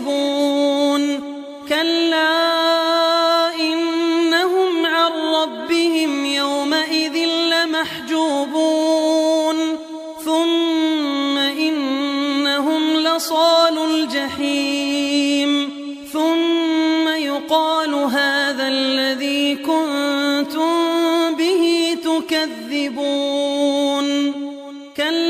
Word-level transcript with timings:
يكسبون 0.00 1.20
كلا 1.68 3.54
إنهم 3.54 4.86
عن 4.86 5.12
ربهم 5.12 6.24
يومئذ 6.24 7.16
لمحجوبون. 7.52 8.76
ثم 10.24 11.38
إنهم 11.38 12.96
لصال 12.96 13.78
الجحيم. 13.78 15.70
ثم 16.12 17.08
يقال 17.08 17.94
هذا 17.94 18.68
الذي 18.68 19.54
كنتم 19.54 20.74
به 21.38 21.96
تكذبون. 22.04 23.10
كلا 24.96 25.29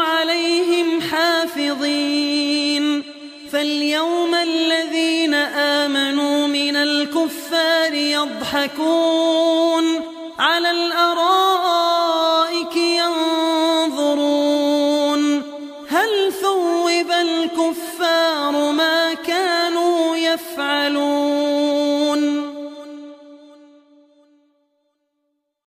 فاليوم 3.61 4.35
الذين 4.35 5.33
آمنوا 5.33 6.47
من 6.47 6.75
الكفار 6.75 7.93
يضحكون 7.93 9.83
على 10.39 10.71
الأرائك 10.71 11.50